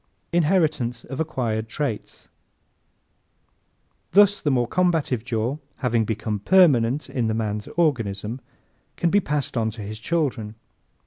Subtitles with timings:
[0.33, 2.27] Inheritance of Acquired Traits¶
[4.13, 8.41] Thus the more combative jaw, having become permanent in the man's organism,
[8.97, 10.55] can be passed on to his children.